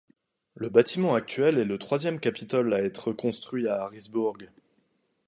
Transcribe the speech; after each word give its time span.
Le 0.55 0.67
bâtiment 0.67 1.13
actuel 1.13 1.59
est 1.59 1.63
le 1.63 1.77
troisième 1.77 2.19
Capitole 2.19 2.73
à 2.73 2.81
être 2.81 3.11
construit 3.13 3.67
à 3.67 3.83
Harrisburg. 3.83 4.49